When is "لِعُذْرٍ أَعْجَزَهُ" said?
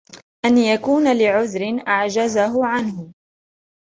1.17-2.65